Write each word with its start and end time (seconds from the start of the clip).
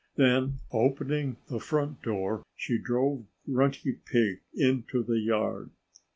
Then, 0.15 0.61
opening 0.71 1.37
the 1.47 1.59
front 1.59 2.01
door, 2.01 2.41
she 2.55 2.79
drove 2.79 3.25
Grunty 3.45 3.99
Pig 4.03 4.39
into 4.51 5.03
the 5.03 5.19
yard. 5.19 5.69